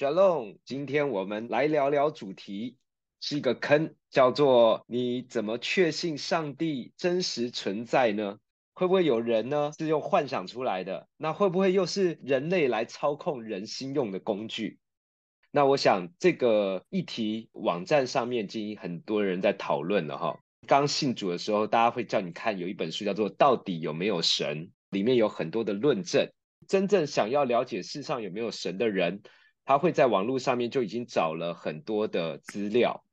[0.00, 2.78] Shalom，今天我们来聊聊主题，
[3.20, 8.38] 是一个坑，叫做你怎么确信上帝真实存在呢？
[8.72, 11.06] 会不会有人呢是用幻想出来的？
[11.18, 14.78] 那会不会又是人类来操控人心用的工具？
[15.50, 20.40] 那我想这个议题网站上面已经很多人在讨论了哈。
[20.66, 26.26] 刚信主的时候，大家会叫你看有一本书叫做《到底有没有神》，里面有很多的论证。
[26.66, 29.20] 真正想要了解世上有没有神的人，
[29.70, 33.04] 他会在网络上面就已经找了很多的资料。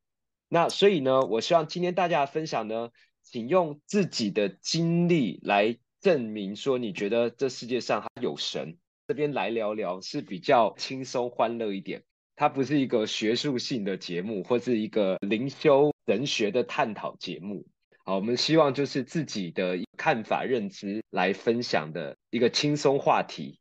[0.50, 2.90] 那所以呢，我希望今天大家的分享呢，
[3.22, 8.76] 请用自己的经历来证明说，你觉得这世界上还有神。
[9.08, 12.02] 这边来聊聊是比较轻松欢乐一点。
[12.36, 17.68] 它不是一个学术性的节目，或是一个灵修神学的探讨节目。
[18.04, 23.60] 好，我们希望就是自己的看法、认知来分享的一个轻松话题。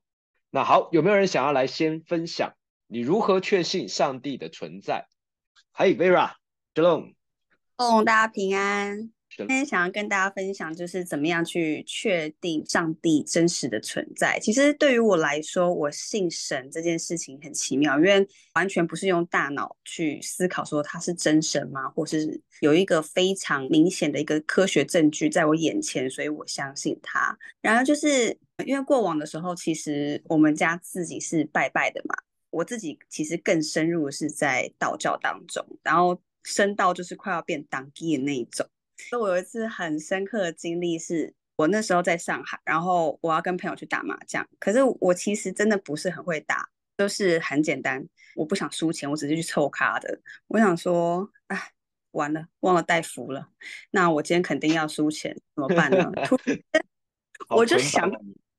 [0.51, 2.54] 那好，有没有人想要来先分享
[2.88, 5.06] 你如何确信上帝的存在？
[5.73, 7.15] 嗨，Vera，Shalom，
[7.79, 9.10] 哦，大家平安。
[9.37, 14.38] 今天想要跟大家分享，就是怎么样去确定上帝真实的存在。
[14.40, 21.88] 其实对于我来说，我信神这件事情很奇妙，因为完全不是用大脑去思考说他是真神吗？
[21.90, 27.37] 或是有一个非常明显的一个科学证据在我眼前，所以我相信他。
[27.60, 32.14] 然后就是因为过往的时候，其实我们家自己是拜拜的嘛，
[32.57, 38.66] 我自己其实更深入的是在道教当中，然后深到就是快要变当机的那一种。
[39.21, 48.02] 我有一次很深刻的经历，是我那时候在上海，然后我要跟朋友去打麻将，可是我其实真的不是很会打，就是很简单，
[48.35, 50.18] 我不想输钱，我只是去凑卡的。
[50.46, 51.73] 我想说，哎，
[52.13, 53.51] 完了，忘了带符了，
[53.91, 56.10] 那我今天肯定要输钱，怎么办呢？
[56.24, 56.59] 突然
[57.51, 58.10] 我就想，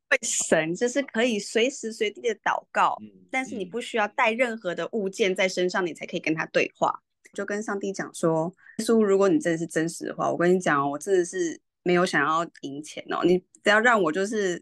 [0.09, 2.97] 会神就是可以随时随地的祷告，
[3.29, 7.01] 但是你不需要带任何的物件在身上，你才可以跟他对话。
[7.33, 13.19] 就跟上帝讲说，耶稣，如果你真的是真实的话，我跟你讲，我真的是没有想要赢钱哦。
[13.23, 14.59] 你只要让我就是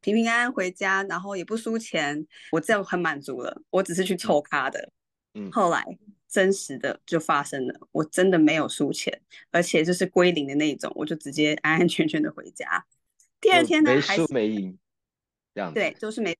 [0.00, 3.62] 平平安安回家，然后也不输钱，我这样很满足了。
[3.70, 4.90] 我只是去凑咖的。
[5.34, 5.84] 嗯，后来
[6.26, 9.20] 真实的就发生了，我真的没有输钱，
[9.52, 12.84] 而且就是归零的那种，我就直接安安全全的回家。
[13.40, 14.78] 第二天呢，没输没赢，
[15.56, 16.36] 这样对，就是没。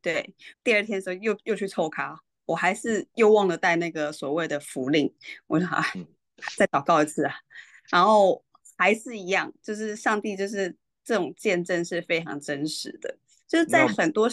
[0.00, 0.32] 对，
[0.62, 2.22] 第二天的时候又又去凑卡。
[2.46, 5.12] 我还是又忘了带那个所谓的符令，
[5.48, 5.82] 我说啊，
[6.56, 7.34] 再祷告一次啊，
[7.90, 8.44] 然后
[8.76, 13.16] 还是一样，就是上帝就是这种见证是非常真实的，
[13.48, 14.28] 就是在很多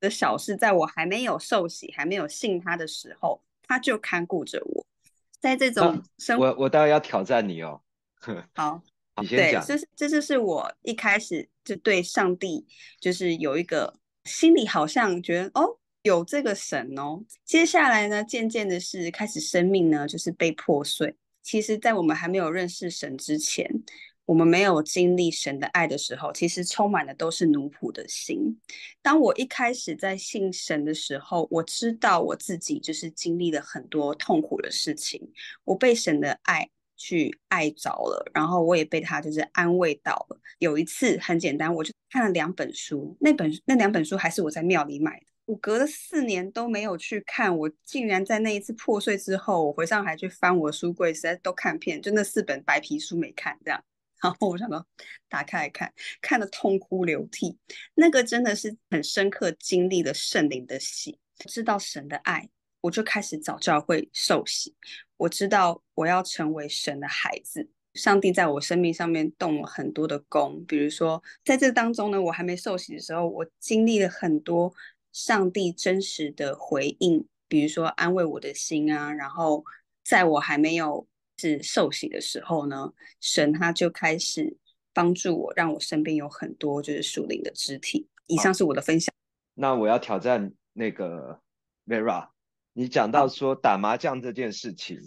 [0.00, 4.84] 的小事，在我还没有受洗、还没有信他的时候，他就看顾着我，
[5.40, 7.80] 在这种生活，我我当然要挑战你哦。
[8.54, 8.82] 好，
[9.20, 9.64] 你先讲。
[9.64, 12.66] 对，这是这就是我一开始就对上帝
[13.00, 15.78] 就是有一个心里好像觉得哦。
[16.02, 21.14] 有这个神哦，接下来呢，渐渐的是开始生命呢，就是被破碎。
[21.44, 23.70] 其实，在我们还没有认识神之前，
[24.24, 28.60] 我们没有经历神的爱的时候，其实充满的都是奴仆的心。
[29.00, 36.68] 当我一开始在信神的时候，我知道我自己就是经历了很多痛苦的事情，我被神的爱
[37.02, 40.38] 去爱着了，然后我也被他就是安慰到了。
[40.60, 45.26] 有一次很简单，我就看了两本书，那本那两本书还是我在庙里买的。
[45.46, 53.82] 我隔了四年都没有去看，我竟然在那一次破碎之后，我回上海去翻我的书柜，实在都看遍，就那四本白皮书没看这样。
[54.22, 54.86] 然后我想到
[55.28, 57.58] 打开来看，看得痛哭流涕，
[57.94, 62.48] 那个真的是很深刻经历了圣灵的喜，知道神的爱，
[62.82, 64.74] 我就开始找教会受洗。
[65.16, 74.74] 我知道我要成为神的孩子，上帝在我生命上面动了很多的功，比如说在这当中呢，我还没受洗的时候，我经历了很多。
[75.12, 79.62] 上帝真实的回应，比如说安慰我的心啊，然后
[80.02, 81.06] 在我还没有
[81.36, 84.56] 是受洗的时候呢，神他就开始
[84.94, 88.08] 帮助我，让我身边有很多就是属灵的肢体。
[88.26, 89.14] 以上是我的分享。
[89.52, 91.38] 那我要挑战那个
[91.86, 92.28] Vera，
[92.72, 94.98] 你讲到说打麻将这件事情，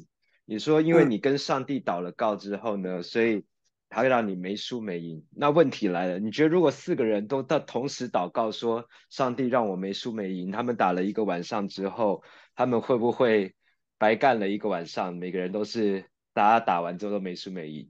[0.45, 3.43] 你说因为你跟上帝祷了告之后呢，嗯、所以。
[3.87, 12.21] 他会让你没输没赢，那问题来了，你觉得如果四个人都到同时祷告说，上帝让我没输没赢，他们打了一个晚上之后，
[12.55, 13.55] 他们会不会
[13.97, 15.15] 白干了一个晚上？
[15.15, 16.03] 每个人都是
[16.33, 17.89] 大家打完之后都没输没赢。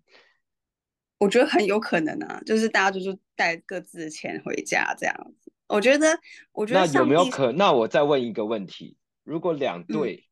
[1.18, 5.52] 我觉得很有可能啊，就是大家就是带各自的钱回家这样子。
[5.68, 6.20] 我觉得，
[6.52, 7.52] 我觉得那有没有可？
[7.54, 10.26] 那我再问一个问题：如果两队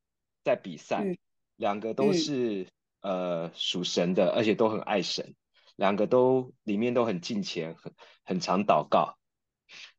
[0.46, 1.18] 在比赛，嗯、
[1.58, 2.68] 两个都是、
[3.02, 5.36] 嗯、呃属神的，而且都很爱神。
[5.76, 7.92] 两个都里面都很敬虔，很
[8.24, 9.18] 很常祷告，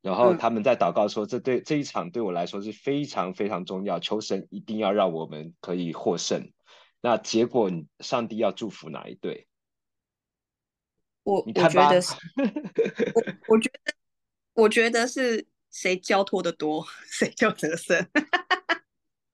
[0.01, 6.53] 然后他们在祷告说，这对这一场对我来说是非常非常重要，求神一定要让我们可以获胜。
[7.01, 7.69] 那结果，
[7.99, 9.49] 上帝要祝福哪一队？
[11.25, 12.15] 我 我觉得是，
[13.15, 13.95] 我我觉得
[14.55, 18.07] 我觉得是谁交托的多，谁就得胜。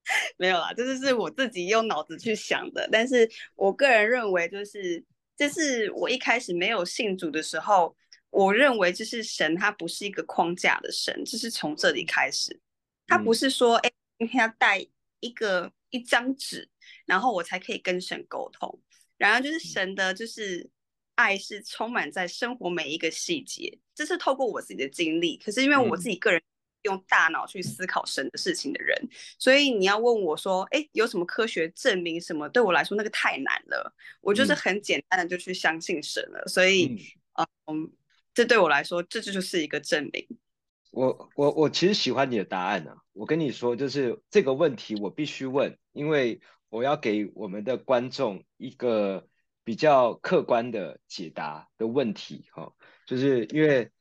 [0.37, 2.87] 没有啦，这就是我自己用脑子去想的。
[2.91, 5.03] 但是我个人认为，就是
[5.35, 7.95] 这是我一开始没有信主的时候，
[8.29, 12.59] 我认为就是神，他不是一个框架的神，就是从这里开始，
[13.07, 14.85] 他不是说，哎、嗯，今天要带
[15.19, 16.69] 一个一张纸，
[17.05, 18.81] 然后我才可以跟神沟通。
[19.17, 20.69] 然后就是神的，就是。
[21.15, 25.37] 爱是充满在生活每一个细节，这是透过我自己的经历。
[25.37, 26.41] 可是因为我自己个人
[26.83, 32.47] 用大脑去思考神的事情的人，嗯、所以你要问我说，哎，有什么科学证明什么？
[32.49, 33.93] 对我来说那个太难了。
[34.21, 36.43] 我就是很简单的就去相信神了。
[36.47, 37.91] 所以，嗯，嗯，
[38.33, 40.27] 这对我来说，这就就是一个证明。
[40.91, 42.97] 我我我其实喜欢你的答案呢、啊。
[43.13, 49.27] 我跟你说，就是这个问题我必须问，因为我要给我们的观众一个。
[49.63, 52.73] 比较客观的解答的问题，哈，
[53.05, 53.91] 就是因为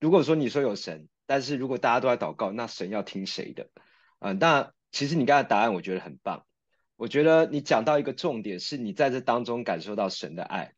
[0.00, 3.64] 如果说你说有神，但是如果大家都在祷告，那神要听谁的？
[4.18, 6.44] 啊、呃，那其实你刚才答案我觉得很棒，
[6.96, 10.72] 我觉得你讲到一个重点，是你在这当中感受到神的爱。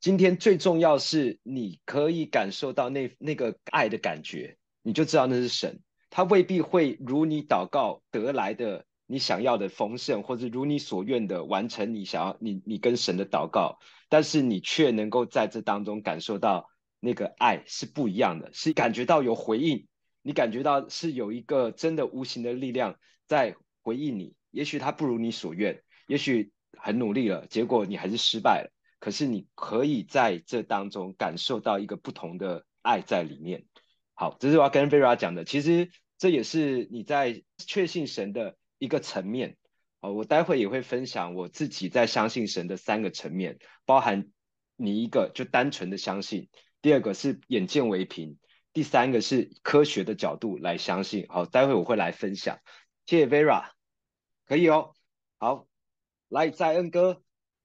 [0.00, 8.84] 今天最重要是你可以感受到那那个爱的感觉，你就知道那是神，他未必会如你祷告得来的。
[9.08, 13.78] 你想要的丰盛，或者如你所愿的完成你想要你你跟神的祷告，
[14.08, 16.68] 但是你却能够在这当中感受到
[17.00, 19.86] 那个爱是不一样的，是感觉到有回应，
[20.22, 24.34] 你感觉到是有一个真的无形的力量在回应你。
[24.50, 28.72] 也许他不如你所愿，也许很努力了，结果你还是失败了。
[28.98, 33.64] 可是你可以在这当中感受到一个不同的爱在里面。
[34.14, 35.44] 好，这是我要跟 Vera 讲的。
[35.44, 38.56] 其实这也是你在确信神的。
[38.78, 39.56] 一个层面，
[40.00, 44.26] 哦，我待会也会分享我自己在相信神的三个层面，包含
[44.76, 46.50] 你一个就单纯的相信，
[46.82, 48.38] 第二个是眼见为凭，
[48.72, 51.26] 第三个是科学的角度来相信。
[51.28, 52.58] 好，待会我会来分享。
[53.06, 53.70] 谢谢 Vera，
[54.46, 54.92] 可以哦。
[55.38, 55.66] 好，
[56.28, 57.22] 来在恩哥，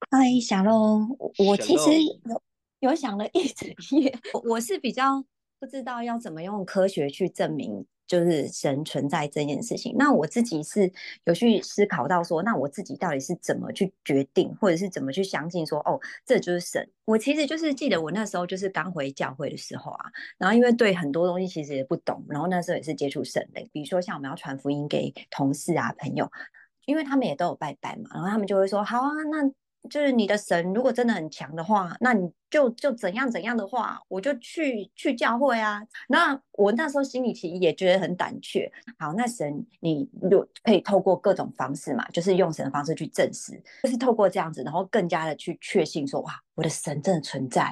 [0.10, 2.42] 嗨，小龙，我其实有
[2.80, 3.70] 有想了一整
[4.00, 4.18] 夜，
[4.50, 5.24] 我是比较
[5.60, 7.86] 不知道要怎么用科学去证明。
[8.12, 10.92] 就是神存在这件事情，那我自己是
[11.24, 16.86] 有去思考到说，那我自己到底是怎么去决定，或者是怎么去相信说，哦，这就是神。
[17.06, 26.30] 我其实就是记得我那时候就是刚回教会的时候啊，然后因为对很多东西其实也不懂，然后那时候也是接触神的，比如说像我们要传福音给同事啊朋友，
[26.86, 29.50] 因为他们也都有拜拜嘛，然后他们就会说，好啊，那。
[29.90, 35.82] 就是你的神如果真的很强的话，那你就就怎样怎样的话，我就去去教会啊。
[36.08, 38.72] 那我那时候心里其实也觉得很胆怯。
[38.98, 47.72] 好，那神你就可以透过各种方式嘛，就是用神的方式去证实，就是透过这样子，然后更加的去确信说，哇，我的神真的存在。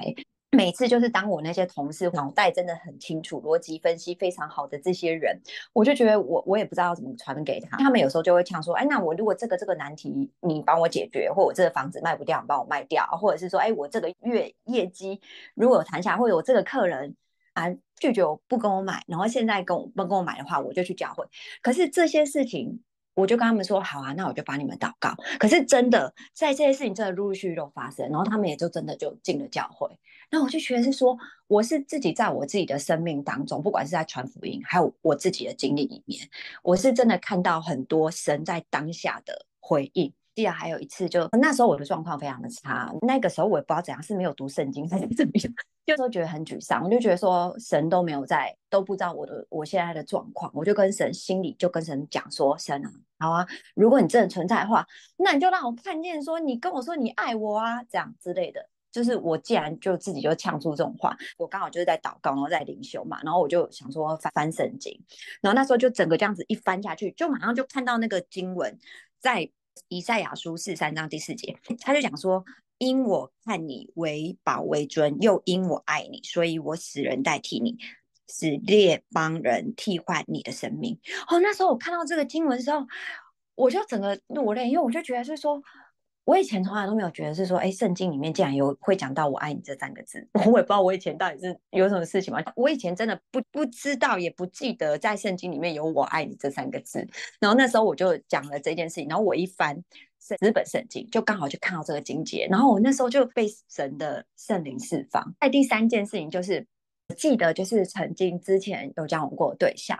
[0.52, 5.40] 每次就是当我那些同事脑袋真的很清楚、逻辑分析非常好的这些人，
[5.72, 7.76] 我就觉得我我也不知道怎么传给他。
[7.78, 15.20] 他们有时候就会呛说：“哎，那我如果这个这个难题你帮我解决，或我这个房子卖不掉，你帮我卖掉，或者是说，哎，我这个月业绩
[15.54, 17.14] 如果谈下来，或者我这个客人
[17.52, 21.24] 啊拒绝我不跟我买，然后现在跟我不跟我买的话，我就去教会。
[21.62, 22.82] 可是这些事情。”
[23.14, 25.14] 我就跟他们说好啊，那我就帮你们祷告。
[25.38, 29.90] 可是真的，在这些事情真的陆陆续续都发生，然后他们也就真的就进了教会。
[30.30, 31.18] 那我就觉得是说，
[31.48, 36.20] 我是自己在我自己的生命当中，不管是在传福音，还有我自己的经历里面，
[36.62, 40.12] 我是真的看到很多神在当下的回应。
[40.32, 45.52] 记得还有一次就，那时候我的状况非常的差，那个时候我也不知道怎样，是没有读圣经还是怎么样，
[45.84, 65.00] 就时候觉得很沮丧，我就觉得说神都没有在，都不知道我的我现在的状况，我就跟神心里就跟神讲说，神啊，好啊，如果你真的存在的话，那你就让我看见说你跟我说你爱我啊，这样之类的，就是我既然就自己就呛出这种话，我刚好就是在祷告，然后在灵修嘛，然后我就想说翻翻圣经，
[65.40, 68.78] 然后那时候就整个这样子一翻下去，就马上就看到那个经文
[69.18, 69.50] 在。
[69.88, 72.44] 以赛亚书四三章第四节，他就讲说
[72.78, 77.78] ：“因我看你为宝为尊，又因我爱你，所以我使人代替你，
[78.28, 82.84] 使列邦人替换你的生命。”哦，那时候我看到这个经文的时候，
[83.54, 85.62] 我就整个落泪，因为我就觉得是说。
[86.24, 92.40] 我以前从来都没有觉得是说，哎，圣经里面竟然有会讲到“我爱你”这三个字， 我也不知道我以前到底是有什么事情吗？
[92.54, 97.06] 我以前真的不不知道，也不记得在圣经里面有“我爱你”这三个字。
[97.40, 99.76] 然后那时候我就讲了这件事情，然后我一翻
[100.40, 105.34] 日本圣经，就刚好就看到这个经节，然后我那时候就被神的圣灵释放。
[105.40, 106.66] 在第三件事情就是。
[107.16, 109.98] 记得就是曾经之前有交往过对象。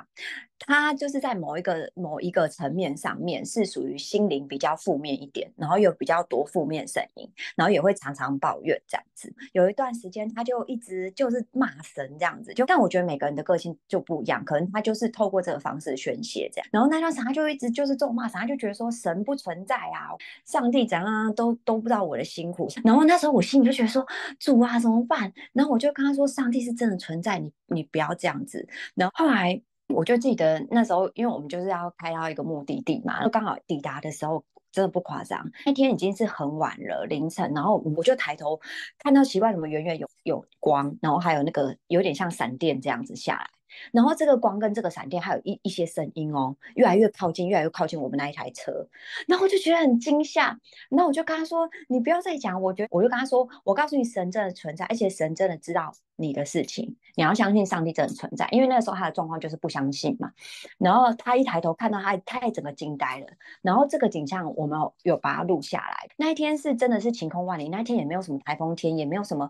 [0.67, 9.33] 他就是在某一个某一个层面上面是属于心灵比较负面一点，然后有比较多负面声音，然后也会常常抱怨这样子。
[9.53, 16.69] 有一段时间他就一直就是骂神这样子，就但我觉得每个人的个性就不一样，可能他就是透过这个方式宣泄这样。
[16.71, 20.13] 然后那段时间他就一直就是咒骂神，他就觉得说神不存在啊，
[20.45, 22.69] 上帝怎样啊都都不知道我的辛苦。
[22.85, 24.07] 然后那时候我心里就觉得说
[24.39, 25.33] 主啊怎么办？
[25.53, 28.69] 然后我就跟他说上帝是真的存在，你你不要这样子。
[28.95, 29.61] 然后后来。
[29.93, 34.43] 我就记得那时候，因为我们就是要开到一个目的地嘛，就刚好抵达的时候，
[34.73, 37.53] 真的不夸张，那天已经是很晚了，凌晨。
[37.55, 38.61] 然后我就抬头
[38.99, 43.51] 看到奇怪，怎么远远有有光，然后还有那个有点像闪电这样子下来。
[43.93, 48.87] 然后这个光跟这个闪电还有一一些声音哦，越来越靠近，越来越靠近我们那一台车。
[49.27, 50.59] 然后我就觉得很惊吓。
[50.89, 56.97] 然后我就跟他说：“你不要再讲。”我觉得我就跟他说：“我告诉你，神真的存在，而且神真的知道你的事情。
[57.15, 60.33] 你要相信上帝真的存在。”因为那个时候他的状况就是不相信嘛。
[60.79, 63.27] 然后他一抬头看到他，他整个惊呆了。
[63.63, 66.09] 然后这个景象我们有把它录下来。
[66.17, 69.49] 那一天是真的是晴空万里，那一天也没有什么台风天，也没有什么。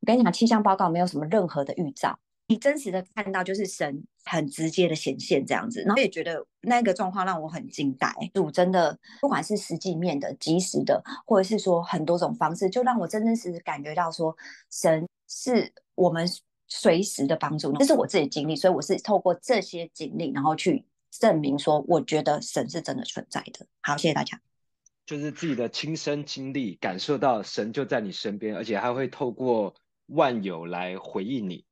[0.00, 2.18] 我跟你讲，气象报告没有什么任何的预兆。
[2.50, 8.12] 你真实的看到就是神很直接的显现这样子，然后也觉得那个状况让我很惊呆。
[8.34, 14.36] 主真的不管是实际面的、即时的，或者是说很多种方式，就让我真真实实感觉到说
[14.68, 16.28] 神是我们
[16.66, 17.72] 随时的帮助。
[17.74, 23.64] 这是我自己经历，所以我是透过这些经历，然后去证明说，我觉得神是真的存在的。
[23.80, 24.40] 好，谢谢大家。
[25.06, 29.72] 就是自己的亲身经历，感受到神就在你身边，而且还会透过
[30.06, 31.64] 万有来回应你。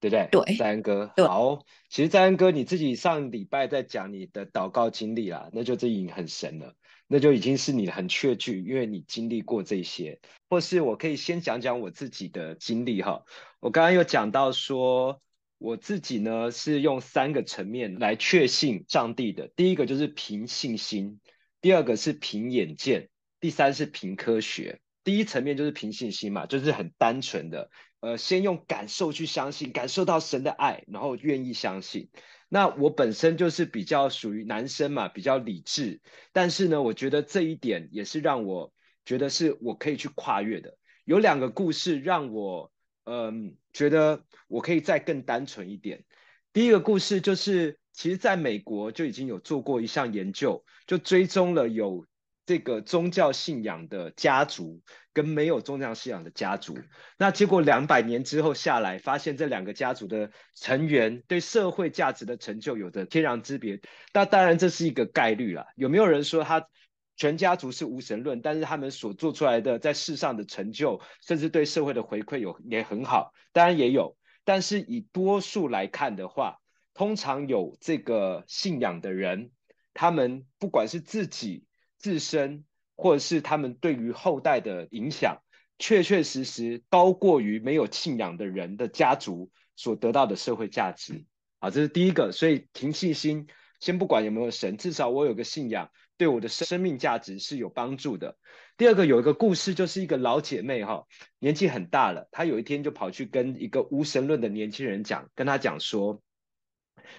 [0.00, 0.28] 对不对？
[0.30, 1.64] 对，在恩哥，好。
[1.88, 6.74] 其实在恩哥你自己上礼拜在讲你的祷告经历啦，那就这已经很神了，
[7.06, 10.20] 那就已经是你很确据，因为你经历过这些。
[10.48, 13.24] 或是我可以先讲讲我自己的经历哈。
[13.60, 15.20] 我刚刚有讲到说，
[15.58, 19.48] 我自己呢是用三个层面来确信上帝的。
[19.56, 21.20] 第一个就是凭信心，
[21.60, 23.08] 第二个是凭眼见，
[23.40, 24.80] 第三是凭科学。
[25.02, 27.70] 第一层面就是凭信心嘛，就是很单纯的。
[28.00, 32.10] 呃，先用感受去相信，感受到神的爱，然后愿意相信。
[32.48, 36.00] 那我本身就是比较属于男生嘛，比较理智。
[36.32, 38.72] 但是呢，我觉得这一点也是让我
[39.04, 40.76] 觉得是我可以去跨越的。
[41.04, 42.70] 有两个故事让我，
[43.04, 46.04] 嗯、觉得我可以再更单纯一点。
[46.52, 52.06] 第一个故事就是，其实在美国就已经有做过一项研究，就追踪了有。
[52.46, 54.80] 这个宗教信仰的家族
[55.12, 56.78] 跟没有宗教信仰的家族，
[57.18, 63.80] 那结果两百年之后下来，发现这两个家族的成员对社会价值的成就有着天壤之别。
[64.14, 66.68] 那当然这是一个概率啦，有没有人说他
[67.16, 73.32] 全家族是无神论，但是他们所做出来的在世上的成就，甚至对社会的回馈有也很好？
[73.52, 76.58] 当然也有，但是以多数来看的话，
[76.94, 79.50] 通常有这个信仰的人，
[79.94, 81.65] 他们不管是自己。
[81.98, 82.64] 自身
[82.96, 85.42] 或者是他们对于后代的影响，
[85.78, 91.24] 确确实实高过于没有信仰的人的家族所得到的社会价值。
[91.58, 92.32] 啊，这是第一个。
[92.32, 93.46] 所以凭信心，
[93.80, 98.38] 先不管有没有神，至少我有个信仰，对我的生命价值是有帮助的。
[98.78, 101.06] 第二个有一个故事，就是一个老姐妹哈，
[101.38, 106.22] 年纪很大了，她有一天就跑去跟一个无神论的年轻人讲，跟他讲说，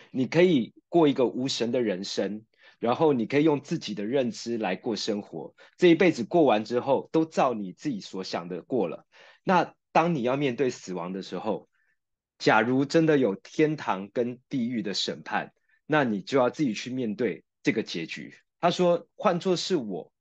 [0.09, 2.45] 你可以过一个无神的人生。
[2.79, 9.05] 然后你可以用自己的认知来过生活，这一辈子过完之后，都照你自己所想的过了。
[9.43, 11.69] 那当你要面对死亡的时候，
[12.37, 15.53] 假如真的有天堂跟地狱的审判，
[15.85, 18.35] 那你就要自己去面对这个结局。
[18.59, 20.11] 他说，换作是我，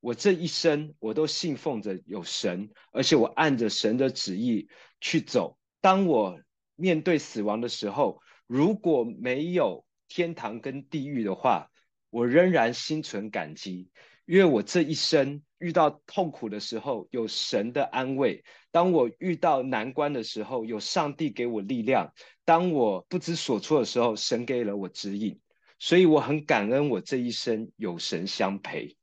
[0.00, 4.68] 我这一生我都信奉着有神，而且我按着神的旨意
[5.00, 5.56] 去走。
[5.80, 6.40] 当我
[6.76, 11.70] 面对死亡的时候，如果没有天堂跟地狱的话，
[12.14, 13.88] 我仍然心存感激，
[14.24, 22.06] 因为我这一生遇到痛苦的时候有神的安慰；当我遇到难关的时候，有上帝给我力量；
[22.44, 25.40] 当我不知所措的时候，神给了我指引。
[25.80, 28.96] 所以我很感恩我这一生有神相陪。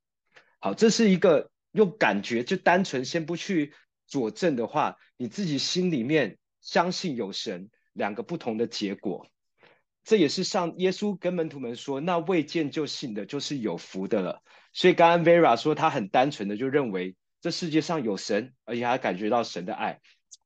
[0.60, 3.74] 好，这是一个用感觉就单纯，先不去
[4.08, 9.28] 佐证的话，你自己心里面相信有神，两个不同的结果。
[10.04, 14.42] 这也是上耶稣跟门徒们说，那未见就信的，就是有福的了。
[14.74, 20.00] 所以刚刚 Vera 说，他很单纯的就认为这世界上有神，而且还感觉到神的爱，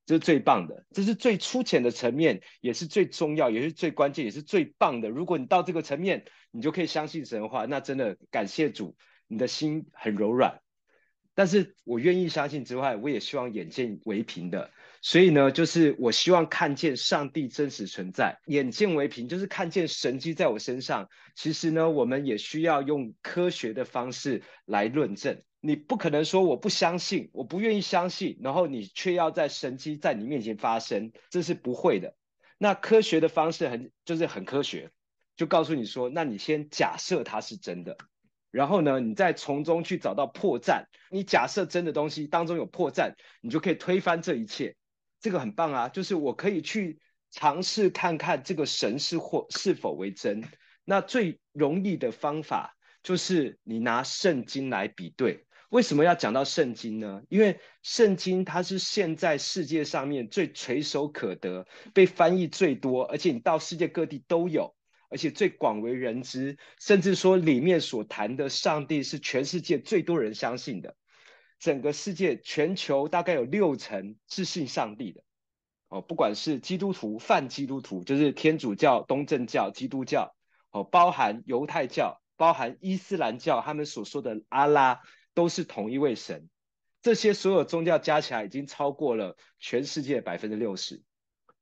[0.06, 0.86] 这是最棒的。
[0.92, 5.10] 这是最粗浅的层面，也是最重要，也是最关键，也是最棒的。
[5.10, 8.96] 如果你到这个层面，你就可以相信神的话，那真的感谢主，
[9.28, 10.60] 你的心很柔软。
[11.34, 14.72] 但是我愿意相信之外，我也希望眼见为凭的。
[15.08, 21.08] 所以呢，就是我希望看见上帝真实存在，眼见为凭，就是看见神迹在我身上。
[21.36, 25.44] 其实呢，我们也需要用科学的方式来论证。
[25.62, 32.16] 你不可能说我不相信，我不愿意相信，然后你却要在神迹在你面前发生，这是不会的。
[32.58, 34.90] 那科学的方式很就是很科学，
[35.38, 37.96] 就告诉你说，那你先假设它是真的。
[38.50, 40.86] 然后呢，你再从中去找到破绽。
[41.12, 44.76] 你假设真的东西当中有破绽，你就可以推翻这一切。
[45.25, 47.00] 这个很棒啊，就是我可以去
[47.32, 50.44] 尝试看看这个神是或是否为真。
[50.84, 55.48] 那最容易的方法就是你拿圣经来比对。
[55.70, 57.24] 为什么要讲到圣经呢？
[57.27, 64.75] 因为圣经它是现在世界上面最垂手可得、被翻译最多，而且你到世界各地都有。
[65.10, 70.96] 而且最广为人知，甚至说里面所谈的上帝是全世界最多人相信的。
[71.60, 75.24] 整个世界全球大概有六成是信上帝的，
[75.90, 80.36] 哦，不管是基督徒、泛基督徒，就是天主教、东正教、基督教，
[80.72, 85.02] 哦，包含犹太教、包含伊斯兰教，他们所说的阿拉
[85.34, 86.50] 都是同一位神。
[87.02, 91.02] 这些所有宗教加起来已经超过了全世界百分之六十，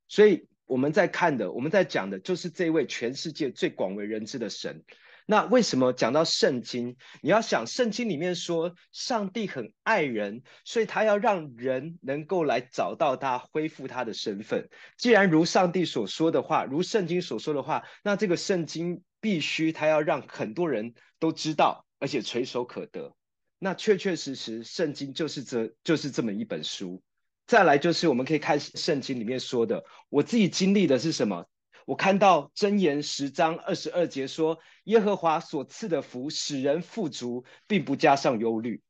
[0.07, 0.47] 所以。
[0.65, 4.85] 我们在看的，我们在讲的，就是这位全世界最广为人知的神。
[5.25, 6.95] 那为什么讲到圣经？
[7.21, 14.69] 你要想，圣经里面说上帝很爱人，所以他要让人能够来找到他，恢复他的身份。
[14.97, 23.15] 既然如上帝所说的话，如圣经所说的话，那这个圣经必须他要让很多人都知道，而且垂手可得。
[23.59, 27.01] 那确确实实，圣经就是这就是这么一本书。
[27.47, 31.45] 再来就是我们可以看圣经里面说的，我自己经历的是什么？
[31.85, 38.81] 我看到箴言十章二十二节说，耶和华所赐的福使人富足，并不加上忧虑。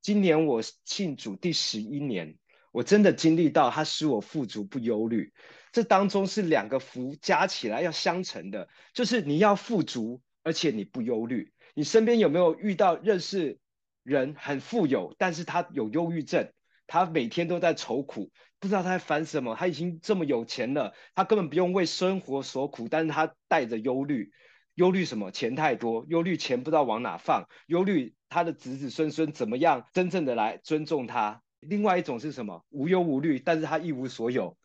[0.00, 2.36] 今年我信主第十一年，
[2.70, 5.32] 我真的经历到他使我富足不忧虑。
[5.72, 11.52] 这当中是两个福加起来要相乘的，就是你要富足，而且你不忧虑。
[11.74, 13.58] 你身边有没有遇到认识
[14.02, 16.50] 人很富有，但是他有忧郁症？
[16.86, 19.54] 他每天都在愁苦，不知道他在烦什么。
[19.54, 24.32] 他已经这么有钱了，他根本不用为生活所苦，但是他带着忧虑，
[24.74, 25.30] 忧虑什么？
[25.30, 31.42] 钱太多，忧虑钱不知道往哪放，忧虑他的子子孙孙怎么样真正的来尊重他。
[31.60, 32.64] 另外一种是什么？
[32.70, 34.56] 无忧无虑，但是他一无所有。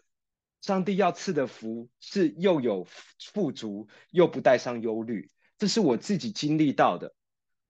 [0.61, 2.87] 上帝要赐的福是又有
[3.33, 7.13] 富足，又不带上忧虑，这是我自己经历到的。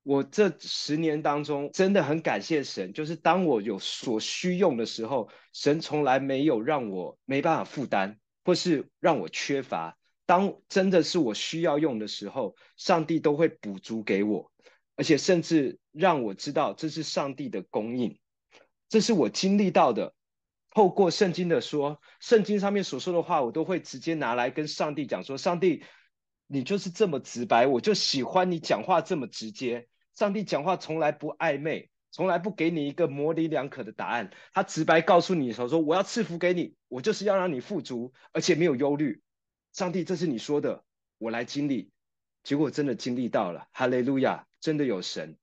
[0.04, 9.98] 我这十年当中真的很感谢神，就是当我有所需用的时候，神从来没有让我没办法负担，或是让我缺乏。
[10.26, 14.52] 当真的是我需要用的时候，上帝都会补足给我，
[14.96, 18.20] 而且甚至让我知道这是上帝的供应。
[18.90, 20.14] 这是我经历到的。
[20.76, 25.84] 透过圣经的说，圣经上面所说的话，我都会直接拿来跟上帝讲说：上帝，
[26.48, 29.88] 你就是这么直白，我就喜欢你讲话这么直接。
[30.16, 34.32] 上帝讲话从来不暧昧，从来不给你一个模棱两可的答案。
[34.54, 39.22] 他直白告诉你的时候：“说我要赐福给你，我就是要让你富足，而且没有忧虑。”
[39.74, 40.84] 上帝，这是你说的，
[41.18, 41.92] 我来经历。
[42.44, 44.46] 结果真的经历到了，哈利路亚！
[44.60, 45.38] 真的有神。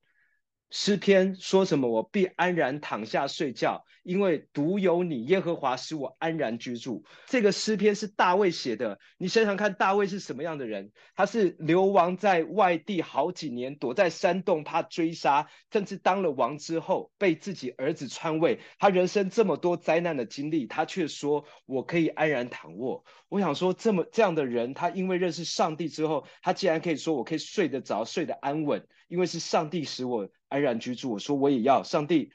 [0.73, 1.89] 诗篇说什么？
[1.89, 7.03] 我必安然躺下睡觉，因为独有你耶和华使我安然居住。
[7.27, 8.97] 这个诗篇是大卫写的。
[9.17, 10.89] 你想想看，大卫是什么样的人？
[11.13, 18.61] 他是流亡在外地好几年，躲在山洞怕追杀，甚至当了王之后被自己儿子篡位。
[18.79, 32.33] 他人生这么多灾难的经历，他却说：“我可以安然躺卧。”我想说，这么这样的人，他因为认识上帝之后，他竟然可以说：“我可以睡得着，睡得安稳，因为是上帝使我。”安然居住，我说我也要，上帝，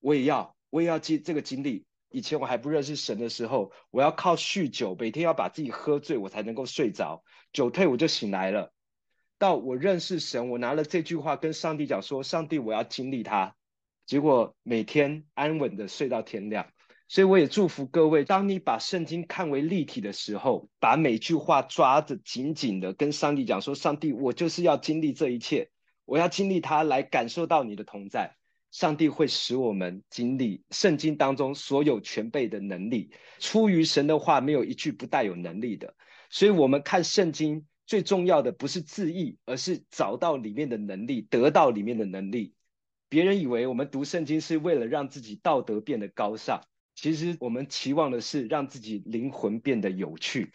[0.00, 1.86] 我也要，我也要经这个经历。
[2.10, 7.24] 以前我还不认识神的时候，我要靠酗酒，每天要把自己喝醉，我才能够睡着。
[7.54, 8.72] 酒退我就醒来了。
[9.38, 13.54] 到我认识神，我拿了这句话跟上帝讲说：上帝，我要经历他。
[14.04, 16.70] 结果每天安稳的睡到天亮。
[17.08, 25.70] 所以我也祝福各位，当你把圣经看为立体的时候，把每句话抓得紧紧的，跟上帝讲说：上帝，我就是要经历这一切。
[26.06, 28.36] 我要经历它来感受到你的同在，
[28.70, 33.10] 上帝会使我们经历圣经当中所有全备的能力。
[33.40, 35.94] 出于神的话，没有一句不带有能力的。
[36.30, 42.54] 所以，我们看圣经最重要的不是字义，而是找到里面的能力，得到里面的能力。
[43.08, 46.60] 别人以为我们读圣经是为了让自己道德变得高尚，
[46.94, 50.52] 其实我们期望的是让自己灵魂变得有趣。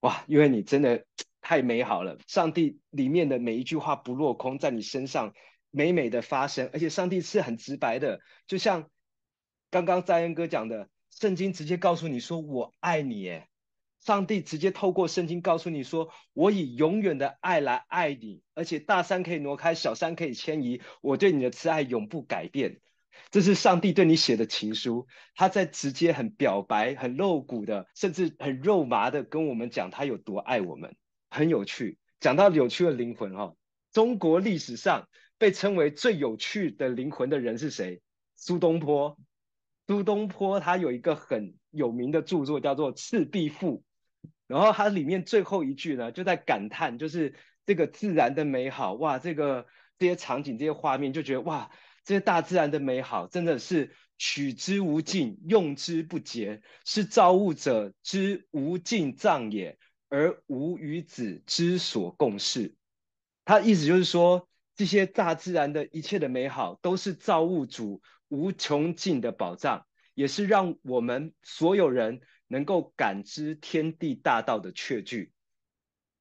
[0.00, 1.04] 哇，因为你真的。
[1.40, 2.18] 太美好了！
[2.26, 5.32] 上帝里面的每一句话不落空，在你身上
[5.70, 8.90] 美美的发生，而且上帝是很直白的，就像
[9.70, 13.46] 刚刚在恩哥讲的，圣经直接告诉你说：“我爱你。”耶。
[14.00, 22.80] 上帝直接透过圣经告诉你说：“我以永远的爱来爱你，而且大山可以挪开，小山可以迁移，我对你的慈爱永不改变。”
[23.30, 30.96] 这是上帝对你写的情书，他在直接很表白、很露骨的，甚至很肉麻的跟我们讲他有多爱我们。
[31.30, 33.54] 很有趣，讲到有趣的灵魂哈，
[33.92, 38.02] 中国历史上被称为最有趣的灵魂的人是谁？
[38.36, 39.16] 苏东坡。
[39.86, 43.78] 苏东坡他有一个很有名的著作叫做《赤壁赋》。
[44.46, 49.64] 然后它里面最后一句呢，就在感叹，就是这个自然的美好，哇，这个
[49.96, 51.70] 这些场景、这些画面，就觉得哇，
[52.02, 59.78] 这些大自然的美好，真的是取之无尽，用之不竭，是造物者之无尽藏也，
[60.10, 62.76] 而吾与子之所共事。
[63.46, 64.46] 他意思就是说，
[64.76, 72.20] 这些大自然的一切的美好，都是造物主无穷尽的宝藏，也是让我们所有人。
[72.52, 75.30] 能够感知天地大道的确据，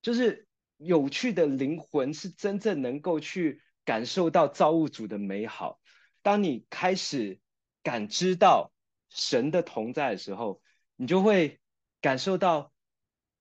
[0.03, 0.47] 就是
[0.77, 5.79] 有趣的灵魂是真正能够去感受到造物主的美好。
[6.21, 7.39] 当你开始
[7.81, 8.71] 感知到
[9.09, 10.61] 神的同在的时候，
[10.97, 11.59] 你就会
[11.99, 12.71] 感受到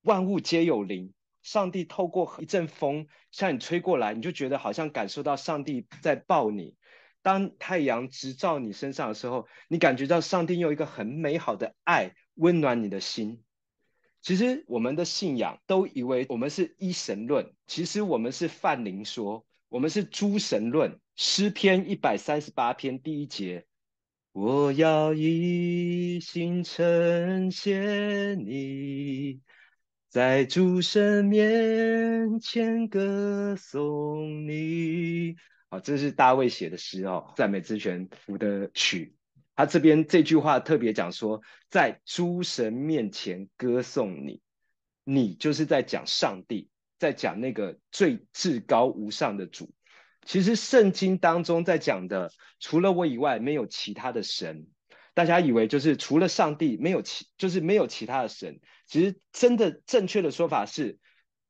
[0.08, 1.12] 万物皆有灵。
[1.42, 6.76] 上帝透过一阵风向你吹过来，你就觉得好像感受到上帝在抱你。
[7.20, 12.14] 当太阳直照你身上的时候，你感觉到上帝用一个很美好的爱。
[12.36, 13.42] 温暖你的心。
[14.22, 20.98] 其实我们的信仰都以为我们是一神论，其实我们是泛灵说，我们是诸神论。
[21.16, 23.66] 诗篇一百三十八篇第一节：
[24.32, 29.40] 我要一心称谢你，
[30.08, 35.36] 在诸神面前歌颂你。
[35.68, 39.14] 好，这是大卫写的诗哦，赞美之泉谱的曲。
[39.54, 44.40] 他这边这句话特别讲说，在诸神面前歌颂你，
[45.04, 49.70] 你就是在讲上帝，在讲那个最至高无上的主。
[50.24, 54.68] 其实圣经当中在讲的，除了我以外，没有其他的神。
[55.18, 58.60] 大家以为就是除了上帝，没有其就是没有其他的神。
[58.86, 61.00] 其实真的正确的说法是，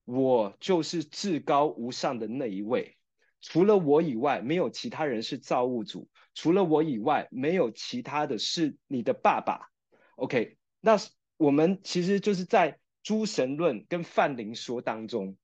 [0.06, 2.96] 我就是至高无上的那一位。
[3.42, 6.08] 除了我以外，没有其他人是造物主。
[6.34, 9.68] 除了我以外，没有其他的是你的爸爸。
[10.16, 10.96] OK，那
[11.36, 15.36] 我们其实就是在诸神论跟泛灵说当中，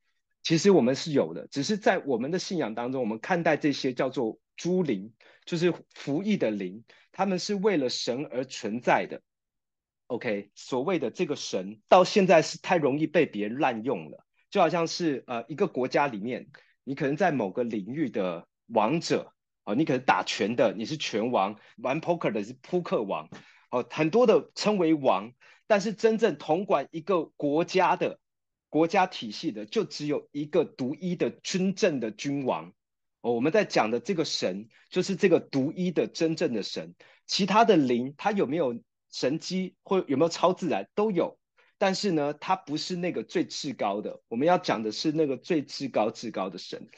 [0.42, 5.12] 其实我们是有的，只是在我们的信仰当中，我们看待这些叫做诸灵，
[5.44, 6.82] 就是服役的灵，
[7.14, 9.22] 他们是为了神而存在的。
[10.08, 16.48] OK，所谓的这个神，到现在是太容易被别人滥用了，就好像是呃一个国家里面，
[16.84, 19.30] 你可能在某个领域的王者。
[19.66, 23.30] 哦，你可能打拳的，你是拳王；玩 poker 的是扑克王。
[23.70, 25.32] 哦，很多的称为王，
[25.66, 28.20] 但是真正统管一个国家的
[28.68, 32.74] 国家体系的，就只有一个独一的真正的君王。
[33.24, 36.94] 哦，我们在讲的这个神，就是这个独一的真正的神。
[37.26, 38.78] 其他的灵，它有没有
[39.10, 41.38] 神迹或有没有超自然都有，
[41.78, 44.20] 但是呢，它不是那个最至高的。
[44.28, 46.90] 我们要讲的是那个最至高至高的神。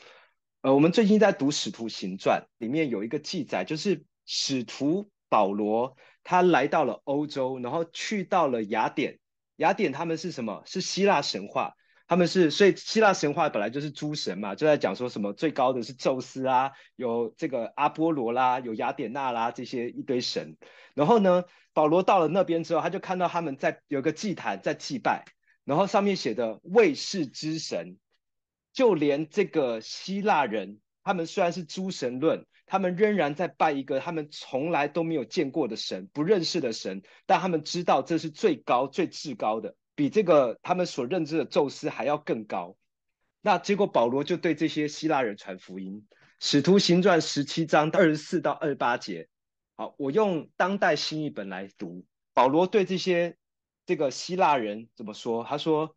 [0.62, 9.20] 呃，我们最近在读《使徒行传》，里面有一个记载，就是使徒保罗他来到了欧洲，然后去到了雅典。
[9.54, 10.64] 雅典他们是什么？
[10.66, 11.74] 是希腊神话，
[12.08, 20.56] 他们是，所以希腊神话本来就是诸神嘛，就在讲说什么最高的是宙斯啊，有这个阿波罗啦，有雅典娜啦，这些一堆神。
[20.94, 25.24] 然后呢，保罗到了那边之后，他就看到他们在有个祭坛在祭拜，
[25.64, 27.96] 然后上面写的卫士之神。
[28.72, 42.76] 就连这个希腊人，他们虽然是诸神论，他们仍然在拜一个他们从来都没有见过的神，不认识的神，但他们知道这是最高、最至高的，比这个他们所认知的宙斯还要更高。
[43.40, 46.06] 那结果保罗就对这些希腊人传福音，
[46.38, 49.28] 《使徒行传》十七章二十四到二十八节。
[49.74, 53.36] 好，我用当代新译本来读，保罗对这些
[53.84, 55.42] 这个希腊人怎么说？
[55.42, 55.96] 他说。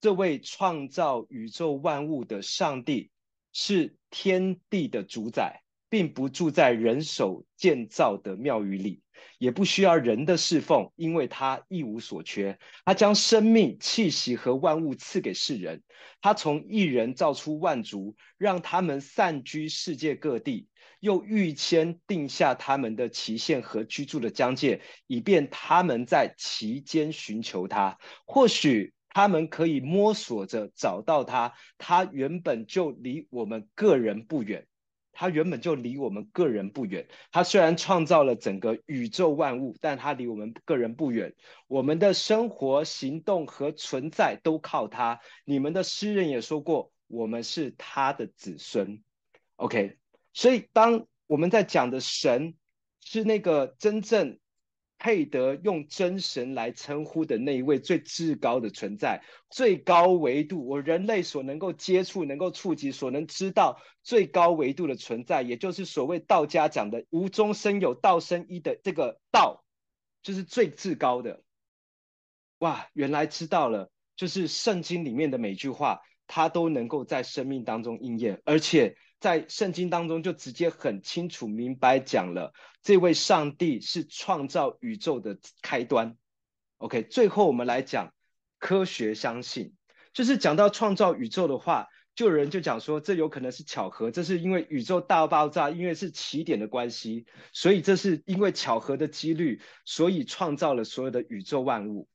[0.00, 3.10] 这位创造宇宙万物的上帝
[3.52, 9.02] 是天地的主宰，并不住在人手建造的庙宇里，
[9.38, 12.58] 也不需要人的侍奉，因为他一无所缺。
[12.84, 15.82] 他将生命、气息和万物赐给世人。
[16.20, 20.68] 他从一人造出万族，让他们散居世界各地，
[21.00, 27.98] 又预先定下他们的期限和居住的疆界，以便他们在其间寻求他。
[28.24, 28.92] 或许。
[29.10, 34.66] 他们可以摸索着找到他，他原本就离我们个人不远。
[35.20, 37.08] 他原本就离我们个人不远。
[37.32, 41.34] 他虽然创造了整个宇宙万物，但他离我们个人不远。
[41.66, 45.18] 我们的生活、行动和存在都靠他。
[45.44, 49.02] 你们的诗人也说过，我们是他的子孙。
[49.56, 49.98] OK，
[50.32, 52.54] 所以当我们在讲的神
[53.00, 54.38] 是那个真正。
[54.98, 69.64] 配得用真神来称呼的那一位最至高的存在，最高维度，我人类所能够接触、能够触及、所能知道最高维度的存在，也就是所谓道家讲的无中生有、道生一的这个道，
[70.22, 71.42] 就是最至高的。
[72.58, 78.96] 哇，原来知道了，就是圣经里面的每句话，它都能够在生命当中应验，而且。
[79.20, 82.52] 在圣经当中就直接很清楚明白讲了，
[82.82, 86.16] 这位上帝是创造宇宙的开端。
[86.76, 88.14] OK，最后我们来讲
[88.60, 89.74] 科学相信，
[90.12, 102.08] 就是讲到创造宇宙的话，就有人就讲说，这有可能是巧合，这是因为宇宙大爆炸，因为是起点的关系，所以这是因为巧合的几率，所以创造了所有的宇宙万物。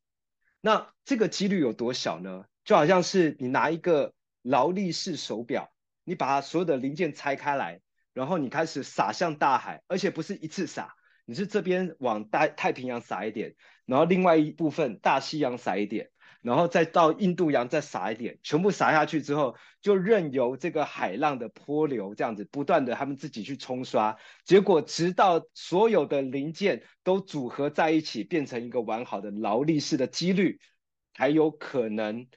[0.61, 2.45] 那这个几率有多小呢？
[2.63, 5.72] 就好像是你拿一个劳力士手表。
[6.03, 7.81] 你把它所有的零件拆开来，
[8.13, 16.09] 然后你开始撒向大海，而且不是一次撒，你是这边往大太平洋撒一点，然后另外一部分大西洋撒一点，
[16.41, 30.59] 然后再到印度洋再撒一点，全部撒下去之后，就任由这个海浪的波流这样子不断的他们自己去冲刷，结果直到所有的零件都组合在一起，变成一个完好的劳力士的几率，
[31.13, 32.27] 才有可能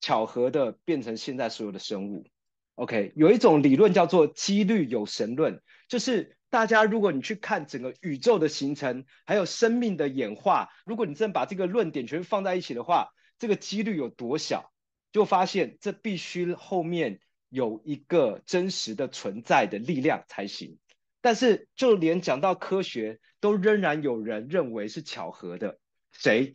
[0.00, 2.26] 巧合的变成现在所有的生物。
[2.76, 14.72] OK，有一种理论叫做几率有神论，就是大家如果你去看整个宇宙的形成，还有生命的演化，如果你真把这个论点全放在一起的话，这个几率有多小，
[15.12, 20.78] 就发现这必须后面有一个真实的存在的力量才行。
[21.20, 25.78] 但是就连讲到科学，都仍然有人认为是巧合的。
[26.10, 26.54] 谁？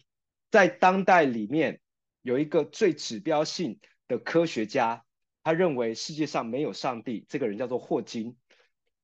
[0.50, 1.80] 在当代里面
[2.22, 5.04] 有一个最指标性的科学家。
[5.48, 8.36] 他认为世界上没有上帝，这个人叫做霍金，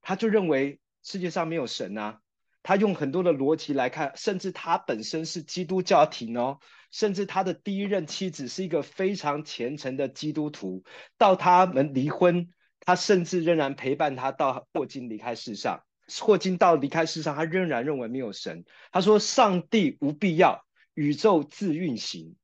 [0.02, 2.20] 他就认为世界上没有神啊。
[2.64, 6.60] 他用很多的逻辑来看，甚至他本身是基督教廷哦，
[6.92, 10.84] 甚至他的第一任妻子是一个非常虔诚的基督徒。
[11.18, 12.50] 到他们离婚，
[12.82, 15.86] 他甚至仍然陪伴他到霍金离开世上。
[16.20, 18.66] 霍金到离开世上，他仍然认为没有神。
[18.92, 22.36] 他说：“上帝无必要，宇宙自运行，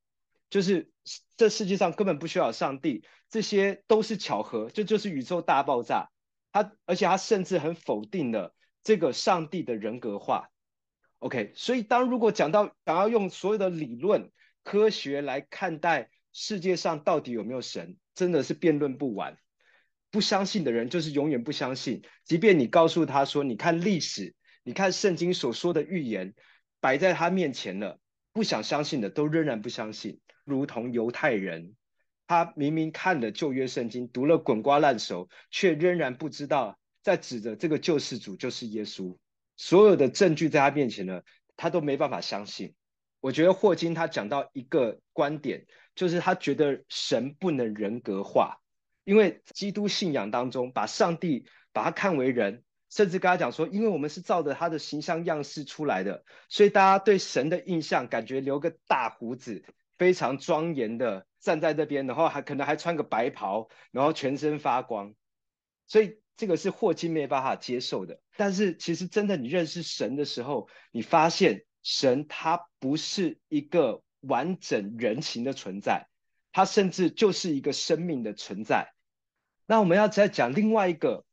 [0.50, 0.90] 就是
[1.38, 6.10] 这世界上根本不需要上帝。”这些都是巧合，这就，是宇宙大爆炸。
[6.52, 10.50] 他而且他甚至很否定了这个上帝的人格化。
[11.20, 14.32] OK，所以当如果讲到想要用所有的理论、
[14.64, 19.38] 科学来看待世界上到底有没有神，真的是辩论不完。
[20.10, 26.34] 不相信的人就是永远不相信，即便你告诉他说，你看历史，你看圣经所说的预言
[26.80, 28.00] 摆在他面前了，
[28.34, 31.76] 不想相信的都仍然不相信，如同犹太人。
[32.28, 39.18] 他明明看了旧约圣经，读了滚瓜烂熟，却仍然不知道在指着这个救世主就是耶稣。
[39.56, 41.22] 所有的证据在他面前呢，
[41.58, 42.76] 他都没办法相信。
[43.20, 48.60] 我觉得霍金他讲到一个观点，就是他觉得神不能人格化，
[49.04, 59.66] 因为基督信仰当中把上帝把他看为人，甚至跟他讲说，因为我们是照着他的形象样式出来的，所以大家对神的印象感觉留个大胡子，
[60.00, 61.28] 非常庄严的。
[61.42, 65.16] 站在这边，然后还可能还穿个白袍，然后全身发光，
[65.88, 68.20] 所以这个是霍金没办法接受的。
[68.36, 76.10] 但是其实真的你认识神的时候，你发现神他不是一个完整人形的存在，
[76.52, 78.92] 他甚至就是一个生命的存在。
[79.66, 81.24] 那我们要再讲另外一个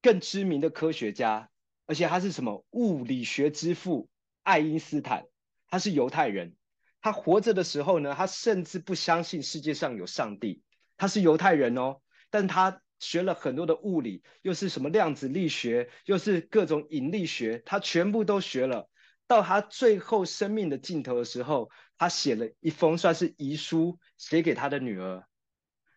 [0.00, 1.50] 更知名的科学家，
[1.86, 4.08] 而且他是什么物理学之父
[4.44, 5.26] 爱因斯坦，
[5.66, 6.54] 他是犹太人。
[7.00, 10.62] 他活着的时候呢，他甚至不相信世界上有上帝。
[10.96, 18.88] 他是犹太人哦，但他学了很多的物理，又是什么量子力学，又是各种引力学，他全部都学了。
[19.28, 25.24] 到他最后生命的尽头的时候，他写了一封算是遗书，写给他的女儿。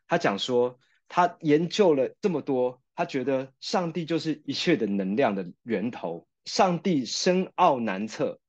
[0.07, 6.27] 他讲说，他研究了这么多，他觉得上帝就是一切的能量的源头。
[6.45, 8.39] 上帝深奥难测，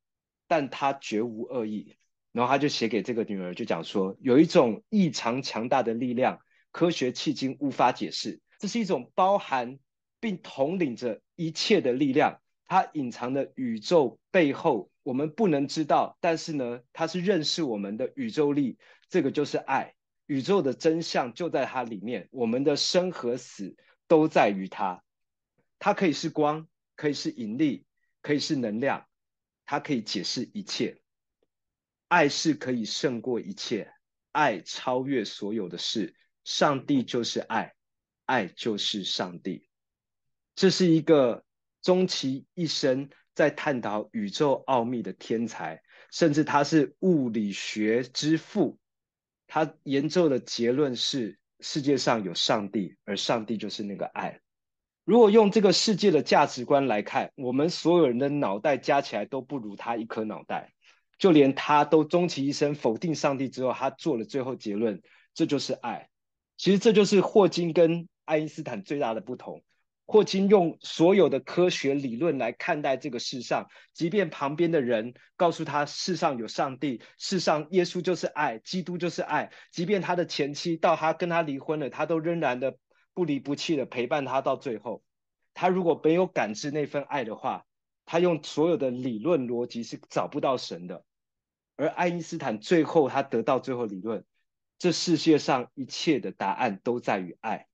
[0.48, 1.96] 但他绝无恶意。
[2.32, 6.40] 然后他就写给这个女儿，就讲说，有一种异常强大的力量，
[6.70, 8.40] 科学迄今无法解释。
[8.58, 9.78] 这是一种包含
[10.18, 16.16] 并统领着一切的力量，它隐藏的宇宙背后，我们不能知道。
[16.20, 18.78] 但是呢，它是认识我们的宇宙力，
[19.10, 19.94] 这个就是爱。
[20.26, 23.76] 宇宙的真相就在它里面，我们的生和死
[24.08, 25.02] 都在于它。
[25.78, 26.66] 它可以是光，
[26.96, 27.84] 可以是引力，
[28.22, 29.06] 可以是能量，
[29.66, 31.01] 它可以解释一切。
[32.12, 33.90] 爱是可以胜过一切，
[34.32, 36.14] 爱超越所有的事。
[36.44, 37.72] 上帝就是爱，
[38.26, 39.66] 爱就是上帝。
[40.54, 41.42] 这是一个
[41.80, 48.78] 终其一生在探讨宇宙奥秘的天才，甚至他是物理学之父。
[49.46, 54.38] 他研究的结论是：世界上有上帝，而上帝就是那个爱。
[55.04, 60.74] 如果用这个世界的价值观来看，我们所有人的脑袋加起来都不如他一颗脑袋。
[61.18, 65.02] 就连他都终其一生否定上帝之后，他做了最后结论：
[65.34, 66.08] 这就是爱。
[66.56, 69.62] 其实这就是霍金跟爱因斯坦最大的不同。
[70.04, 82.76] 霍金用所有的科学理论来看待这个世上，即便旁边的人告诉他世上有上帝，世上耶稣就是爱，基督就是爱，即便他的前妻到他跟他离婚了，他都仍然的。
[83.14, 85.02] 不离不弃的陪伴他到最后，
[85.52, 87.66] 他如果没有感知那份爱的话，
[88.12, 91.02] 他用所有的理论逻辑是找不到神的。
[91.76, 94.22] 而爱因斯坦最后他得到最后理论，
[94.78, 97.68] 这世界上一切的答案都在于爱。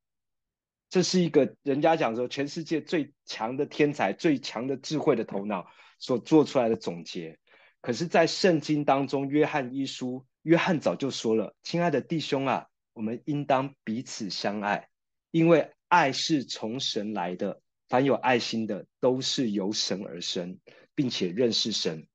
[0.90, 5.66] 这是一个人家讲说全世界最强的天才、最强的智慧的头脑
[5.98, 7.36] 所做出来的总结。
[7.80, 14.88] 可是，在圣经当中，约翰一书，约翰早就说了：“亲爱的弟兄啊，我们应当彼此相爱。”
[15.32, 20.58] 因为爱是从神来的，凡有爱心的都是由神而生，
[20.94, 22.06] 并且认识神。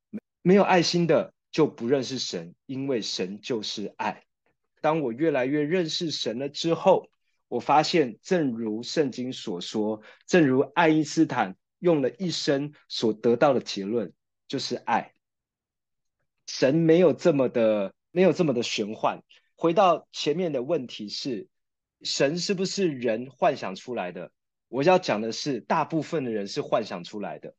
[0.41, 4.23] 没有爱心的就不认识神，因为神就是爱。
[4.81, 7.09] 当我越来越认识神了之后，
[7.47, 14.13] 我发现，正如圣经所说，正如爱因斯坦用了一生所得到的结论，
[14.47, 15.13] 就是爱。
[16.47, 19.23] 神没有这么的，没有这么的玄幻。
[19.55, 21.47] 回到前面的问题是。
[22.05, 24.29] 神是不是人幻想出来的？
[24.73, 27.53] 我要讲的是，大部分的人是幻想出来的。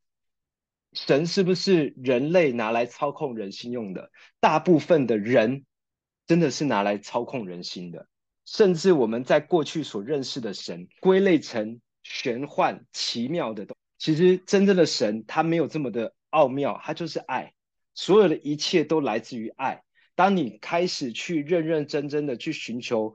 [0.95, 4.11] 神是不是人类拿来操控人心用的？
[4.41, 5.65] 大部分的人
[6.27, 8.09] 真的是拿来操控人心的。
[8.45, 14.13] 甚至我们在过去所认识的神，归类成玄幻奇妙的东西。
[14.13, 17.55] 其实真正的神，他没有这么的奥妙，他就是爱。
[17.95, 19.85] 所有的一切都来自于爱。
[20.17, 23.15] 当你开始去认认真真的去寻求。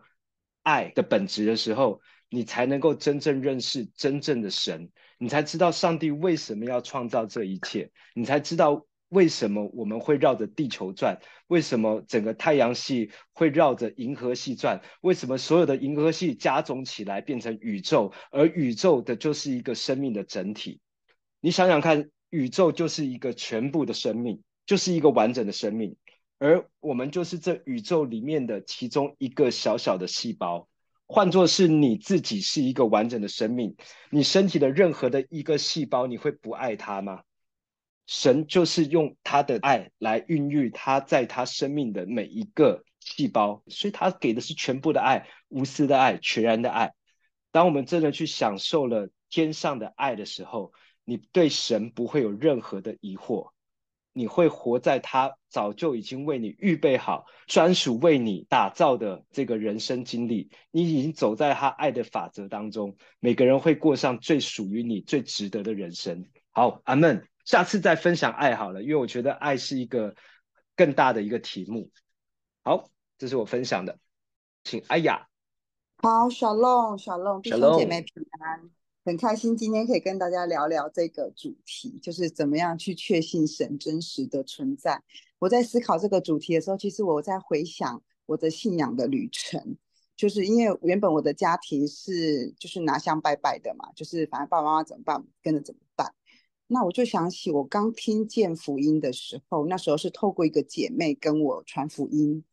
[0.62, 20.79] 爱的本质的时候，你才能够真正认识真正的神，你才知道上帝为什么要创造这一切，你才知道为什么我们会绕着地球转，为什么整个太阳系会绕着银河系转，为什么所有的银河系加总起来变成宇宙，而宇宙的就是一个生命的整体。
[21.41, 25.95] 你想想看，宇宙就是一个全部的生命，就是一个完整的生命。
[26.37, 30.68] 而我们就是这宇宙里面的其中一个小小的细胞，
[31.11, 33.75] 换作是你自己是一个完整的生命，
[34.11, 37.23] 你身体的任何的一个细胞，你会不爱它吗？
[38.05, 46.93] 神就是用他的爱来孕育他在他生命的每一个细胞，所以他给的是全部的爱，无私的爱，全然的爱。
[47.51, 50.73] 当我们真的去享受了天上的爱的时候，
[51.05, 53.49] 你对神不会有任何的疑惑。
[54.19, 60.49] 你会活在他早就已经为你预备好、专属为你打造的这个人生经历。
[60.71, 66.25] 你已经走在他爱的法则当中，每个人会过上最属于你、最值得的人生。
[66.51, 67.29] 好，阿门。
[67.45, 70.13] 下次再分享爱好了，因为我觉得爱是一个
[70.75, 71.89] 更大的一个题目。
[72.62, 73.99] 好，这是我分享的，
[74.65, 75.29] 请阿雅。
[75.95, 78.69] 好，小龙，小龙，弟兄姐妹平安。
[79.09, 85.01] 很开心今天可以跟大家聊聊这个主题，就是怎么样去确信神真实的存在。
[85.39, 89.77] 我在思考这个主题的时候，其实我在回想我的信仰的旅程，
[90.15, 96.13] 就是因为原本我的家庭是就是拿香拜拜的嘛，就是反正爸爸妈妈怎么办，跟着怎么办。
[96.67, 102.43] 那我就想起我刚听见福音的时候，那时候是透过一个姐妹跟我传福音，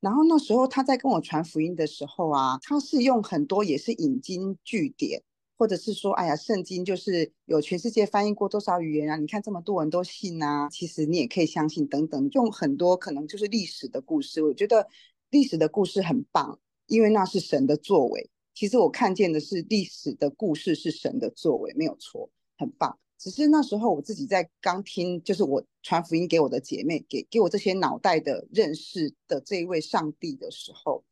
[0.00, 5.22] 然后那时候她在跟我传福音的时候啊，她是用很多也是引经据典。
[5.62, 9.14] 或者是说，哎呀，圣经就是有全世界翻译过多少语言啊？
[9.14, 14.42] 你看这么多人都信啊，其实你也可以相信等等，用很多可能就是历史的故事。
[14.42, 14.88] 我觉得
[15.30, 16.58] 历史的故事很棒，
[16.88, 18.28] 因为那是神的作为。
[18.54, 22.98] 其实我看见的是历史的故事是神的作为，没有错，很棒。
[23.16, 31.04] 只是那时候我自己在刚听，就是我传福音给我的姐妹，给给我这些脑袋的认识的这一位上帝的时候，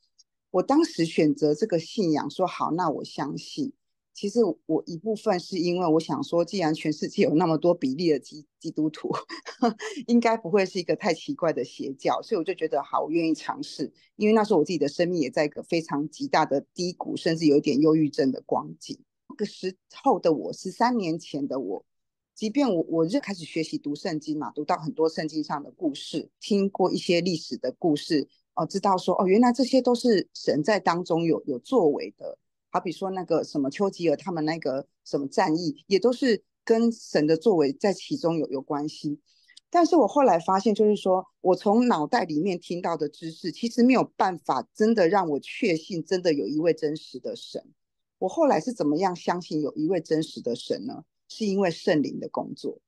[0.51, 3.73] 我当时选择这个信仰，说好，那我相信。
[4.21, 9.09] 其实我一部分是因为我想说，既然全世界有那么多比例的基基督徒，
[10.09, 13.91] 应该不会是一个太奇怪的邪教，所以我就觉得好，我愿意尝试。
[14.17, 18.99] 因为那时候我自己的生命也在一个非常极大的低谷，甚至有点忧郁症的光景。
[19.27, 21.83] 那个时候的我，十三年前的我，
[22.35, 32.37] 即便我我就开始学习读圣经嘛，读到很多圣经上的故事，听过一些历史的故事，哦，知道说哦，原来这些都是神在当中有有作为的。
[32.71, 39.21] 好比说那个什么丘吉尔他们那个什么战役，也都是跟神的作为在其中有有关系。
[39.69, 47.63] 但是我后来发现，就是说我从脑袋里面听到的知识，其实没有办法真的让我确信，真的有一位真实的神。
[48.19, 51.05] 我后来是怎么样相信有一位真实的神呢？
[51.29, 52.81] 是因为圣灵的工作，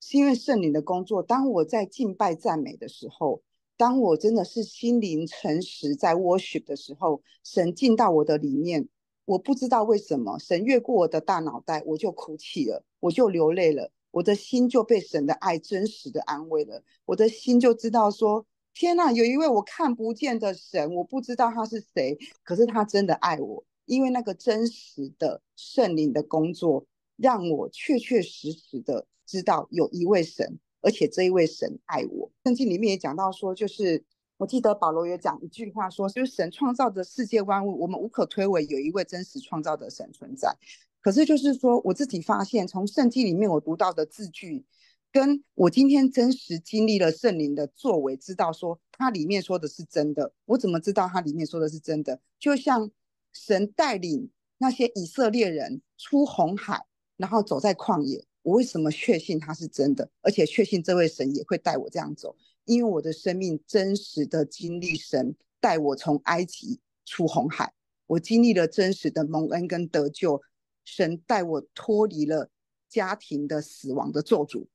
[0.00, 1.22] 是因为圣灵的工作。
[1.22, 3.42] 当我在敬拜赞美的时候，
[3.78, 8.88] 当我真的是心灵诚实在 worship 的时候，神进到我的里面，
[9.26, 13.90] 我不知道为什么，神越过我的大脑袋，我就哭泣了，我就流泪了。
[14.12, 32.30] 我的心就被神的爱真实的安慰了，我的心就知道说，天哪，有一位我看不见的神，我不知道他是谁，可是他真的爱我，因为那个真实的圣灵的工作，让我确确实实的知道有一位神，而且这一位神爱我。
[32.44, 34.02] 圣经里面也讲到说，就是
[34.38, 40.54] 我记得保罗也讲一句话说，就是神创造的世界万物，我们无可推诿有一位真实创造的神存在。
[41.00, 44.64] 可是，就是说，我自己发现，从圣经里面我读到的字句，
[45.12, 50.32] 跟我今天真实经历了圣灵的作为，知道说它里面说的是真的。
[50.44, 52.20] 我怎么知道它里面说的是真的？
[52.38, 52.90] 就像
[53.32, 56.84] 神带领那些以色列人出红海，
[57.16, 60.10] 然后走在旷野，我为什么确信它是真的？
[60.20, 67.72] 而且确信这位神也会带我这样走，因为我的生命真实的经历神带我从埃及出红海，
[68.06, 70.42] 我经历了真实的蒙恩跟得救。
[70.84, 72.48] 神带我脱离了
[72.88, 74.66] 家庭的死亡的咒诅，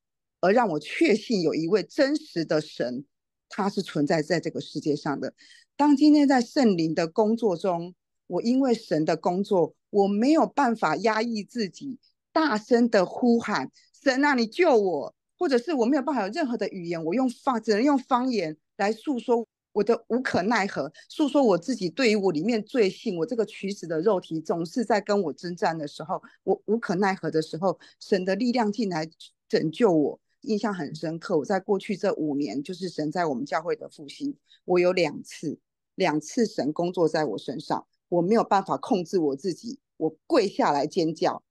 [0.41, 3.05] 而让我确信有一位真实的神，
[3.47, 5.33] 他是存在在这个世界上的。
[5.77, 7.95] 当今天在圣灵的工作中，
[8.27, 11.97] 我因为神的工作，我没有办法压抑自己，
[12.33, 13.71] 大声的呼喊
[14.03, 19.47] ：“神啊，你救我！”或者是我没有办法有任何的语言，我用方只能用方言来诉说。
[19.73, 29.09] 我的无可奈何，诉说我自己对于我里面罪性，我这个取死的肉体总是在跟我征战的时候，我无可奈何的时候，神的力量进来
[29.47, 31.37] 拯救我，印象很深刻。
[31.37, 34.35] 我在过去这五年，就是神在我们教会的复兴，
[34.65, 35.57] 我有两次，
[35.95, 41.41] 两次神工作在我身上，我没有办法控制我自己，我跪下来尖叫，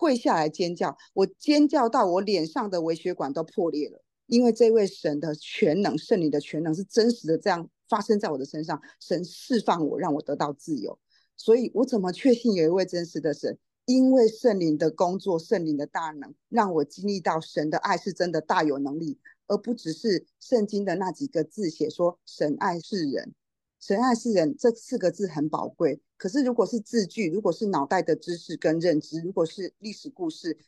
[0.00, 4.02] 跪下来尖叫，我尖叫到我脸上的微血管都破裂了。
[4.24, 8.80] 因为这位神的全能，圣灵的全能是真实的，这样发生在我的身上。
[8.98, 10.98] 神释放我，让我得到自由。
[11.36, 13.58] 所以我怎么确信有一位真实的神？
[13.84, 23.34] 因为圣灵的工作，圣灵的大能，让我经历到神的爱是真的大有能力，而不只是圣经的那几个字写说神爱世人，
[23.78, 26.00] 神爱世人这四个字很宝贵。
[26.20, 30.58] 可是如果是字句，如果是脑袋的知识跟认知，如果是历史故事，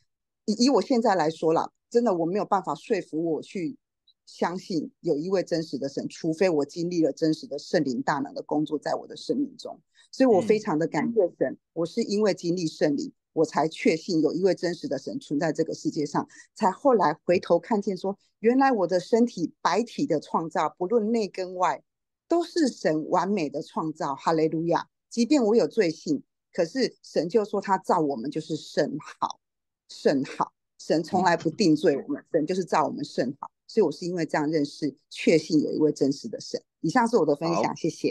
[0.45, 1.71] 以以我现在来说啦。
[1.91, 3.77] 真的，我没有办法说服我去
[4.25, 9.79] 相信有一位真实的神，除非我经历了真实的圣灵大能的工作在我的生命中。
[10.11, 21.83] 所以我非常的感谢神，我是因为经历圣灵，我才确信有一位真实的神存在这个世界上，才后来回头看见说，原来我的身体白体的创造，不论内跟外，
[22.27, 24.15] 都是神完美的创造。
[24.15, 24.87] 哈利路亚！
[25.13, 29.39] 即便我有罪性，可是神就说他造我们就是甚好，
[29.87, 30.51] 甚好。
[30.79, 36.59] 神从来不定罪我们，神就是造我们甚好，所以我是因为这样认识，确信有一位真实的神。
[36.81, 38.09] 以上是我的分享，谢谢。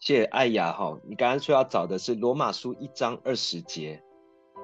[0.00, 4.02] 谢谢艾雅哈，你刚刚说要找的是罗马书一章二十节，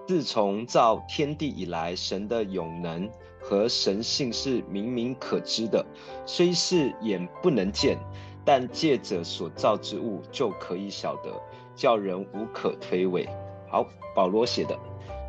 [0.09, 3.07] 自从造天地以来，神的永能
[3.43, 5.85] 和神性是明明可知的，
[6.25, 7.99] 虽是眼不能见，
[8.47, 11.39] 但借着所造之物就可以晓得，
[11.77, 13.29] 叫人无可推诿。
[13.71, 14.77] 好，保罗写的，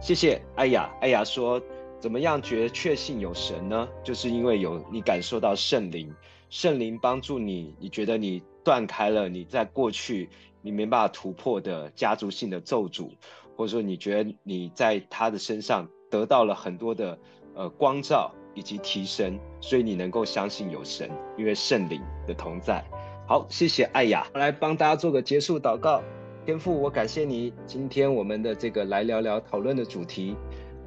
[0.01, 0.89] 谢谢艾雅。
[1.01, 1.61] 艾雅说。
[1.99, 3.89] 怎么样觉得确信有神呢？
[4.03, 6.13] 就是因为有你感受到圣灵，
[6.47, 10.29] 圣灵帮助你，你觉得你断开了你在过去
[10.61, 13.09] 你没办法突破的家族性的咒诅，
[13.55, 17.17] 或者说你觉得你在他的身上得到了很多的
[17.55, 22.85] 呃光照以及提升，所以你能够相信有神，因为圣灵的同在。
[23.27, 26.03] 好，谢谢艾雅，来帮大家做个结束祷告。
[26.47, 30.33] 天父，我感谢你，今天我们的这个来聊聊讨论的主题。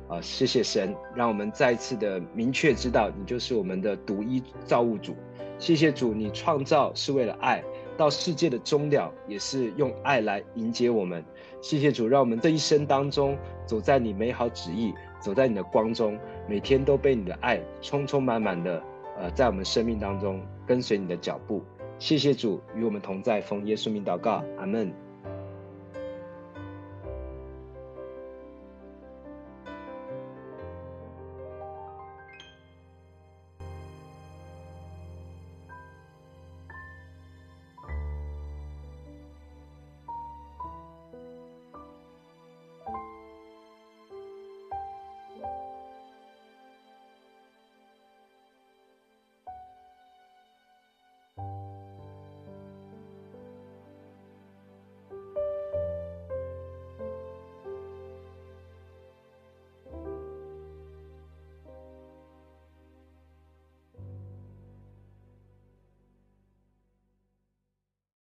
[0.09, 5.15] 啊，谢谢神，让我们再次的明确知道，你就是我们的独一造物主。
[5.59, 7.63] 谢谢主，你创造是为了爱，
[7.95, 11.23] 到世界的终了也是用爱来迎接我们。
[11.61, 13.37] 谢谢主，让我们这一生当中
[13.67, 18.83] 走在你美好旨意，走在你的光中，每天都被你的爱充充满满的，
[19.19, 21.63] 呃，在我们生命当中跟随你的脚步。
[21.99, 24.91] 谢谢主与我们同在，奉耶稣名祷告，阿门。